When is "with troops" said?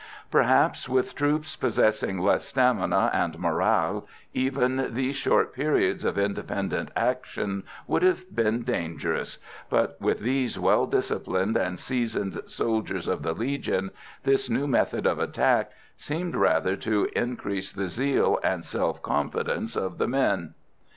0.89-1.55